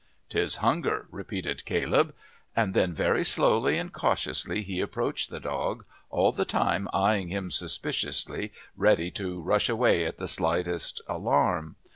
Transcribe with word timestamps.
"'Tis 0.29 0.55
hunger," 0.55 1.05
repeated 1.11 1.63
Caleb, 1.63 2.15
and 2.55 2.73
then 2.73 2.91
very 2.91 3.23
slowly 3.23 3.77
and 3.77 3.93
cautiously 3.93 4.63
he 4.63 4.79
approached, 4.81 5.29
the 5.29 5.39
dog 5.39 5.85
all 6.09 6.31
the 6.31 6.43
time 6.43 6.87
eyeing 6.91 7.27
him 7.27 7.51
suspiciously, 7.51 8.51
ready 8.75 9.11
to 9.11 9.39
rush 9.39 9.69
away 9.69 10.07
on 10.07 10.13
the 10.17 10.27
slightest 10.27 11.01
alarm. 11.05 11.75